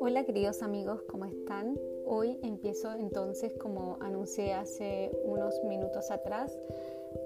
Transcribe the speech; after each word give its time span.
Hola 0.00 0.24
queridos 0.24 0.62
amigos, 0.62 1.02
¿cómo 1.02 1.26
están? 1.26 1.78
Hoy 2.06 2.38
empiezo 2.42 2.94
entonces, 2.94 3.52
como 3.54 3.98
anuncié 4.00 4.54
hace 4.54 5.10
unos 5.24 5.62
minutos 5.64 6.10
atrás, 6.10 6.58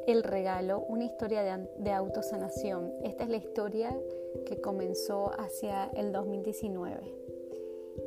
el 0.09 0.25
regalo, 0.25 0.81
una 0.89 1.05
historia 1.05 1.43
de, 1.43 1.69
de, 1.79 1.93
autosanación. 1.93 2.93
Esta 3.05 3.23
es 3.23 3.31
la 3.31 3.37
historia 3.37 3.97
que 4.45 4.61
comenzó 4.61 5.31
hacia 5.39 5.85
el 5.95 6.11
2019. 6.11 7.15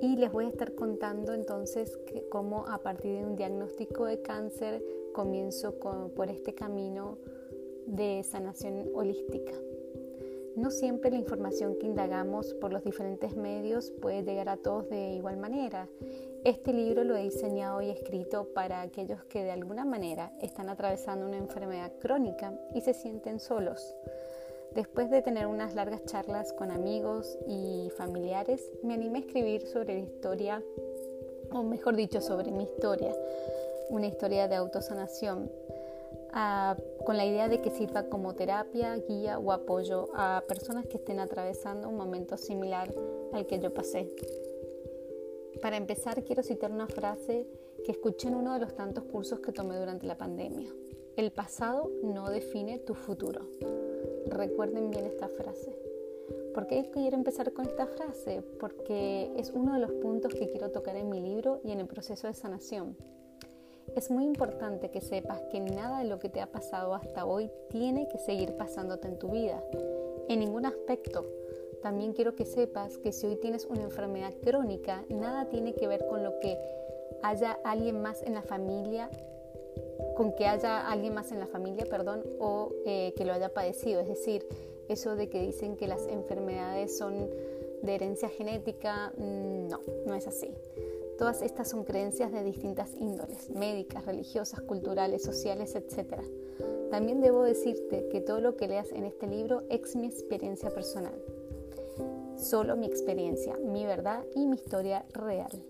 Y 0.01 0.17
les 0.17 0.29
voy 0.29 0.45
a 0.45 0.49
estar 0.49 0.75
contando 0.75 1.33
entonces 1.33 1.97
cómo 2.29 2.67
a 2.67 2.79
partir 2.79 3.17
de 3.17 3.25
un 3.25 3.37
diagnóstico 3.37 4.05
de 4.05 4.21
cáncer 4.21 4.83
comienzo 5.13 5.75
por 5.79 6.29
este 6.29 6.53
camino 6.53 7.17
de 7.89 8.23
sanación 8.23 8.89
holística. 8.93 9.53
No 10.55 10.71
siempre 10.71 11.11
la 11.11 11.17
información 11.17 11.77
que 11.79 11.85
indagamos 11.85 12.53
por 12.55 12.73
los 12.73 12.83
diferentes 12.83 13.35
medios 13.35 13.91
puede 13.91 14.23
llegar 14.23 14.49
a 14.49 14.57
todos 14.57 14.89
de 14.89 15.13
igual 15.13 15.37
manera. 15.37 15.87
Este 16.43 16.73
libro 16.73 17.03
lo 17.03 17.15
he 17.15 17.23
diseñado 17.23 17.81
y 17.81 17.89
escrito 17.89 18.49
para 18.53 18.81
aquellos 18.81 19.23
que 19.25 19.43
de 19.43 19.51
alguna 19.51 19.85
manera 19.85 20.33
están 20.41 20.69
atravesando 20.69 21.25
una 21.25 21.37
enfermedad 21.37 21.91
crónica 21.99 22.53
y 22.75 22.81
se 22.81 22.93
sienten 22.93 23.39
solos. 23.39 23.95
Después 24.75 25.09
de 25.09 25.21
tener 25.21 25.47
unas 25.47 25.73
largas 25.75 26.05
charlas 26.05 26.53
con 26.53 26.71
amigos 26.71 27.37
y 27.47 27.89
familiares, 27.97 28.69
me 28.83 28.93
animé 28.93 29.19
a 29.19 29.21
escribir 29.21 29.65
sobre 29.65 29.95
la 29.95 30.01
historia, 30.01 30.63
o 31.51 31.63
mejor 31.63 31.95
dicho, 31.95 32.21
sobre 32.21 32.51
mi 32.51 32.65
historia, 32.65 33.15
una 33.89 34.07
historia 34.07 34.47
de 34.47 34.55
autosanación 34.55 35.49
con 37.05 37.17
la 37.17 37.25
idea 37.25 37.49
de 37.49 37.61
que 37.61 37.71
sirva 37.71 38.03
como 38.03 38.35
terapia, 38.35 38.95
guía 38.95 39.39
o 39.39 39.51
apoyo 39.51 40.09
a 40.13 40.43
personas 40.47 40.85
que 40.87 40.97
estén 40.97 41.19
atravesando 41.19 41.89
un 41.89 41.97
momento 41.97 42.37
similar 42.37 42.93
al 43.33 43.45
que 43.47 43.59
yo 43.59 43.73
pasé. 43.73 44.09
Para 45.61 45.77
empezar, 45.77 46.23
quiero 46.23 46.43
citar 46.43 46.71
una 46.71 46.87
frase 46.87 47.47
que 47.83 47.91
escuché 47.91 48.27
en 48.27 48.35
uno 48.35 48.53
de 48.53 48.59
los 48.59 48.75
tantos 48.75 49.03
cursos 49.05 49.39
que 49.39 49.51
tomé 49.51 49.77
durante 49.77 50.05
la 50.05 50.17
pandemia. 50.17 50.71
El 51.15 51.31
pasado 51.31 51.91
no 52.03 52.29
define 52.29 52.79
tu 52.79 52.93
futuro. 52.93 53.41
Recuerden 54.27 54.89
bien 54.89 55.05
esta 55.05 55.27
frase. 55.27 55.77
¿Por 56.53 56.67
qué 56.67 56.89
quiero 56.91 57.17
empezar 57.17 57.51
con 57.53 57.65
esta 57.65 57.87
frase? 57.87 58.41
Porque 58.59 59.31
es 59.35 59.51
uno 59.51 59.73
de 59.73 59.79
los 59.79 59.91
puntos 59.93 60.33
que 60.33 60.49
quiero 60.49 60.71
tocar 60.71 60.95
en 60.95 61.09
mi 61.09 61.19
libro 61.19 61.59
y 61.63 61.71
en 61.71 61.79
el 61.79 61.87
proceso 61.87 62.27
de 62.27 62.33
sanación. 62.33 62.95
Es 63.95 64.09
muy 64.09 64.25
importante 64.25 64.89
que 64.89 65.01
sepas 65.01 65.41
que 65.51 65.59
nada 65.59 65.99
de 65.99 66.05
lo 66.05 66.19
que 66.19 66.29
te 66.29 66.41
ha 66.41 66.47
pasado 66.47 66.93
hasta 66.93 67.25
hoy 67.25 67.49
tiene 67.69 68.07
que 68.07 68.17
seguir 68.17 68.55
pasándote 68.55 69.07
en 69.07 69.19
tu 69.19 69.29
vida, 69.29 69.63
en 70.27 70.39
ningún 70.39 70.65
aspecto. 70.65 71.25
También 71.81 72.13
quiero 72.13 72.35
que 72.35 72.45
sepas 72.45 72.97
que 72.97 73.11
si 73.11 73.27
hoy 73.27 73.35
tienes 73.37 73.65
una 73.65 73.83
enfermedad 73.83 74.33
crónica, 74.41 75.05
nada 75.09 75.49
tiene 75.49 75.73
que 75.73 75.87
ver 75.87 76.05
con 76.07 76.23
lo 76.23 76.39
que 76.39 76.57
haya 77.23 77.59
alguien 77.63 78.01
más 78.01 78.21
en 78.23 78.33
la 78.33 78.41
familia, 78.41 79.09
con 80.15 80.33
que 80.33 80.45
haya 80.45 80.87
alguien 80.89 81.13
más 81.13 81.31
en 81.31 81.39
la 81.39 81.47
familia, 81.47 81.85
perdón, 81.89 82.23
o 82.39 82.71
eh, 82.85 83.13
que 83.15 83.25
lo 83.25 83.33
haya 83.33 83.53
padecido. 83.53 84.01
Es 84.01 84.07
decir, 84.07 84.45
eso 84.87 85.15
de 85.15 85.29
que 85.29 85.41
dicen 85.41 85.77
que 85.77 85.87
las 85.87 86.07
enfermedades 86.07 86.97
son 86.97 87.29
de 87.81 87.95
herencia 87.95 88.29
genética, 88.29 89.13
mm, 89.17 89.67
no, 89.67 89.79
no 90.05 90.13
es 90.15 90.27
así. 90.27 90.53
Todas 91.19 91.41
estas 91.41 91.67
son 91.67 91.83
creencias 91.83 92.31
de 92.31 92.45
distintas 92.45 92.95
índoles, 92.95 93.49
médicas, 93.49 94.05
religiosas, 94.05 94.61
culturales, 94.61 95.21
sociales, 95.21 95.75
etc. 95.75 96.21
También 96.89 97.19
debo 97.19 97.43
decirte 97.43 98.07
que 98.09 98.21
todo 98.21 98.39
lo 98.39 98.55
que 98.55 98.69
leas 98.69 98.93
en 98.93 99.03
este 99.03 99.27
libro 99.27 99.63
es 99.69 99.97
mi 99.97 100.07
experiencia 100.07 100.69
personal. 100.69 101.21
Solo 102.37 102.77
mi 102.77 102.85
experiencia, 102.85 103.57
mi 103.57 103.85
verdad 103.85 104.23
y 104.33 104.47
mi 104.47 104.55
historia 104.55 105.05
real. 105.11 105.61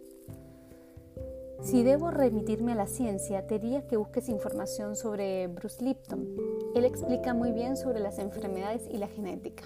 Si 1.64 1.82
debo 1.82 2.12
remitirme 2.12 2.74
a 2.74 2.76
la 2.76 2.86
ciencia, 2.86 3.48
te 3.48 3.58
diría 3.58 3.88
que 3.88 3.98
busques 3.98 4.30
información 4.30 4.96
sobre 4.96 5.48
Bruce 5.48 5.84
Lipton. 5.84 6.28
Él 6.76 6.86
explica 6.86 7.34
muy 7.34 7.54
bien 7.54 7.76
sobre 7.76 8.02
las 8.02 8.20
enfermedades 8.20 8.88
y 8.88 8.98
la 8.98 9.08
genética. 9.08 9.64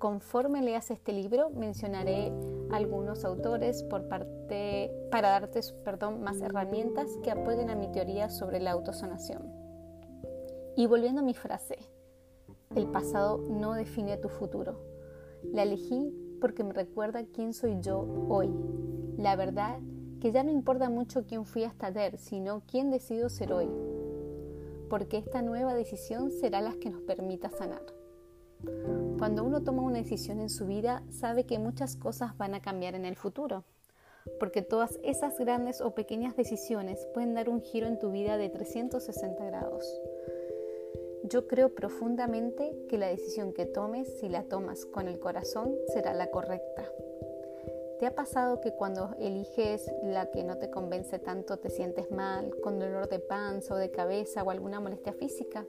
Conforme 0.00 0.62
leas 0.62 0.90
este 0.90 1.12
libro, 1.12 1.50
mencionaré 1.50 2.32
algunos 2.72 3.26
autores 3.26 3.82
por 3.82 4.08
parte, 4.08 4.90
para 5.10 5.28
darte 5.28 5.60
perdón, 5.84 6.22
más 6.22 6.40
herramientas 6.40 7.18
que 7.22 7.30
apoyen 7.30 7.68
a 7.68 7.74
mi 7.74 7.92
teoría 7.92 8.30
sobre 8.30 8.60
la 8.60 8.70
autosanación. 8.70 9.42
Y 10.74 10.86
volviendo 10.86 11.20
a 11.20 11.24
mi 11.24 11.34
frase, 11.34 11.76
el 12.74 12.86
pasado 12.86 13.44
no 13.50 13.74
define 13.74 14.16
tu 14.16 14.30
futuro. 14.30 14.80
La 15.52 15.64
elegí 15.64 16.38
porque 16.40 16.64
me 16.64 16.72
recuerda 16.72 17.26
quién 17.34 17.52
soy 17.52 17.76
yo 17.82 18.00
hoy. 18.30 18.50
La 19.18 19.36
verdad 19.36 19.80
que 20.18 20.32
ya 20.32 20.42
no 20.42 20.50
importa 20.50 20.88
mucho 20.88 21.26
quién 21.26 21.44
fui 21.44 21.64
hasta 21.64 21.88
ayer, 21.88 22.16
sino 22.16 22.62
quién 22.66 22.90
decido 22.90 23.28
ser 23.28 23.52
hoy. 23.52 23.68
Porque 24.88 25.18
esta 25.18 25.42
nueva 25.42 25.74
decisión 25.74 26.30
será 26.30 26.62
la 26.62 26.72
que 26.80 26.88
nos 26.88 27.02
permita 27.02 27.50
sanar. 27.50 27.82
Cuando 29.20 29.44
uno 29.44 29.62
toma 29.62 29.82
una 29.82 29.98
decisión 29.98 30.40
en 30.40 30.48
su 30.48 30.66
vida, 30.66 31.02
sabe 31.10 31.44
que 31.44 31.58
muchas 31.58 31.94
cosas 31.94 32.38
van 32.38 32.54
a 32.54 32.62
cambiar 32.62 32.94
en 32.94 33.04
el 33.04 33.16
futuro, 33.16 33.64
porque 34.38 34.62
todas 34.62 34.98
esas 35.02 35.38
grandes 35.38 35.82
o 35.82 35.94
pequeñas 35.94 36.36
decisiones 36.36 37.06
pueden 37.12 37.34
dar 37.34 37.50
un 37.50 37.60
giro 37.60 37.86
en 37.86 37.98
tu 37.98 38.12
vida 38.12 38.38
de 38.38 38.48
360 38.48 39.44
grados. 39.44 39.84
Yo 41.24 41.46
creo 41.46 41.74
profundamente 41.74 42.74
que 42.88 42.96
la 42.96 43.08
decisión 43.08 43.52
que 43.52 43.66
tomes, 43.66 44.08
si 44.20 44.30
la 44.30 44.44
tomas 44.44 44.86
con 44.86 45.06
el 45.06 45.20
corazón, 45.20 45.74
será 45.92 46.14
la 46.14 46.30
correcta. 46.30 46.90
¿Te 47.98 48.06
ha 48.06 48.14
pasado 48.14 48.62
que 48.62 48.72
cuando 48.72 49.14
eliges 49.18 49.92
la 50.02 50.30
que 50.30 50.44
no 50.44 50.56
te 50.56 50.70
convence 50.70 51.18
tanto 51.18 51.58
te 51.58 51.68
sientes 51.68 52.10
mal, 52.10 52.58
con 52.62 52.78
dolor 52.78 53.10
de 53.10 53.18
panza 53.18 53.74
o 53.74 53.76
de 53.76 53.90
cabeza 53.90 54.42
o 54.42 54.48
alguna 54.48 54.80
molestia 54.80 55.12
física? 55.12 55.66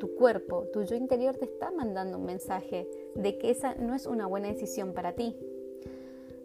Tu 0.00 0.16
cuerpo, 0.16 0.64
tu 0.72 0.82
yo 0.82 0.96
interior 0.96 1.36
te 1.36 1.44
está 1.44 1.70
mandando 1.70 2.18
un 2.18 2.24
mensaje 2.24 2.88
de 3.14 3.38
que 3.38 3.50
esa 3.50 3.76
no 3.76 3.94
es 3.94 4.06
una 4.06 4.26
buena 4.26 4.48
decisión 4.48 4.92
para 4.94 5.12
ti. 5.12 5.36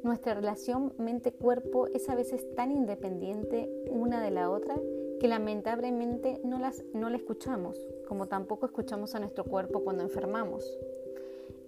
Nuestra 0.04 0.36
relación 0.36 0.94
mente-cuerpo 1.00 1.88
es 1.88 2.08
a 2.10 2.16
veces 2.16 2.46
tan 2.54 2.72
independiente 2.72 3.68
una 3.90 4.22
de 4.22 4.30
la 4.30 4.52
otra 4.52 4.76
que 5.20 5.28
lamentablemente 5.28 6.40
no, 6.44 6.60
las, 6.60 6.84
no 6.94 7.10
la 7.10 7.18
escuchamos, 7.18 7.80
como 8.08 8.28
tampoco 8.28 8.68
escuchamos 8.68 9.16
a 9.16 9.20
nuestro 9.20 9.46
cuerpo 9.46 9.84
cuando 9.84 10.04
enfermamos. 10.04 10.78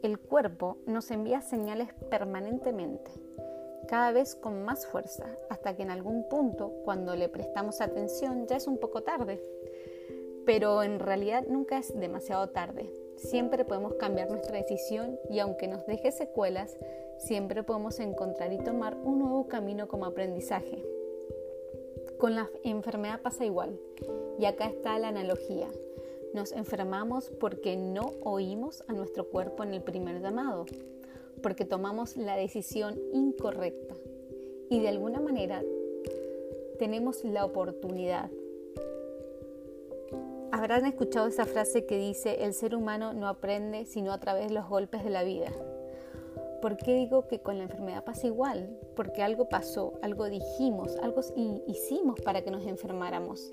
El 0.04 0.20
cuerpo 0.20 0.78
nos 0.86 1.10
envía 1.10 1.42
señales 1.42 1.92
permanentemente, 2.12 3.10
cada 3.88 4.12
vez 4.12 4.36
con 4.36 4.64
más 4.64 4.86
fuerza, 4.86 5.26
hasta 5.50 5.76
que 5.76 5.84
en 5.84 5.90
algún 5.90 6.28
punto, 6.30 6.74
cuando 6.84 7.16
le 7.16 7.30
prestamos 7.30 7.80
atención, 7.80 8.46
ya 8.46 8.58
es 8.58 8.68
un 8.68 8.78
poco 8.78 9.02
tarde 9.04 9.42
pero 10.48 10.82
en 10.82 11.00
realidad 11.00 11.46
nunca 11.50 11.78
es 11.78 11.94
demasiado 11.94 12.48
tarde. 12.48 12.90
Siempre 13.18 13.66
podemos 13.66 13.96
cambiar 13.96 14.30
nuestra 14.32 14.58
decisión 14.58 15.20
y 15.30 15.40
aunque 15.40 15.68
nos 15.68 15.86
deje 15.86 16.14
secuelas, 16.14 16.78
siempre 17.18 17.64
podemos 17.64 18.00
encontrar 18.00 18.54
y 18.54 18.58
tomar 18.58 18.96
un 19.04 19.20
nuevo 19.20 19.50
camino 19.50 19.90
como 19.90 20.06
aprendizaje. 20.06 20.86
Con 22.18 22.36
la 22.36 22.50
enfermedad 22.64 23.22
pasa 23.22 23.44
igual 23.44 23.78
y 24.40 24.46
acá 24.46 24.68
está 24.68 24.98
la 25.00 25.10
analogía. 25.10 25.68
Nos 26.34 26.54
enfermamos 26.54 27.30
porque 27.42 27.76
no 27.76 28.14
oímos 28.24 28.86
a 28.88 28.94
nuestro 28.94 29.28
cuerpo 29.28 29.64
en 29.64 29.74
el 29.74 29.82
primer 29.84 30.22
llamado, 30.22 30.66
porque 31.44 31.66
tomamos 31.66 32.16
la 32.16 32.38
decisión 32.38 32.98
incorrecta 33.12 33.96
y 34.70 34.80
de 34.80 34.88
alguna 34.88 35.20
manera 35.20 35.62
tenemos 36.80 37.26
la 37.26 37.44
oportunidad 37.44 38.32
Habrán 40.58 40.88
escuchado 40.88 41.28
esa 41.28 41.46
frase 41.46 41.86
que 41.86 42.00
dice, 42.00 42.44
el 42.44 42.56
ser 42.56 42.74
humano 42.74 43.14
no 43.14 43.28
aprende 43.28 43.86
sino 43.86 44.12
a 44.12 44.20
través 44.20 44.48
de 44.48 44.56
los 44.56 44.68
golpes 44.68 45.04
de 45.04 45.12
la 45.12 45.24
vida. 45.24 45.52
¿Por 46.64 46.78
qué 46.78 46.96
digo 46.96 47.28
que 47.28 47.40
con 47.42 47.60
la 47.60 47.66
enfermedad 47.66 48.04
pasa 48.04 48.26
igual? 48.26 48.76
Porque 48.96 49.22
algo 49.22 49.50
pasó, 49.50 49.94
algo 50.02 50.26
dijimos, 50.26 50.98
algo 51.04 51.22
hicimos 51.68 52.20
para 52.22 52.42
que 52.42 52.50
nos 52.50 52.66
enfermáramos. 52.66 53.52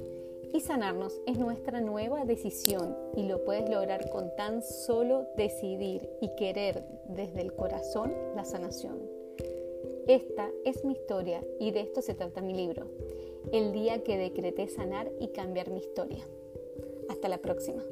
Y 0.55 0.61
sanarnos 0.61 1.21
es 1.27 1.39
nuestra 1.39 1.83
nueva 1.83 2.25
decisión 2.25 2.97
y 3.15 3.25
lo 3.25 3.45
puedes 3.45 3.69
lograr 3.69 4.09
con 4.09 4.35
tan 4.35 4.63
solo 4.63 5.27
decidir 5.37 6.09
y 6.23 6.35
querer 6.37 6.87
desde 7.11 7.43
el 7.43 7.55
corazón 7.55 8.15
la 8.35 8.47
sanación. 8.47 8.99
Esta 10.07 10.49
es 10.65 10.83
mi 10.87 10.95
historia 10.95 11.45
y 11.61 11.71
de 11.71 11.83
esto 11.83 12.01
se 12.01 12.15
trata 12.15 12.41
mi 12.41 12.55
libro, 12.55 12.87
el 13.53 13.75
día 13.75 14.03
que 14.03 14.17
decreté 14.17 14.69
sanar 14.69 15.13
y 15.21 15.29
cambiar 15.29 15.71
mi 15.71 15.81
historia. 15.81 16.25
Hasta 17.09 17.29
la 17.29 17.39
próxima. 17.39 17.83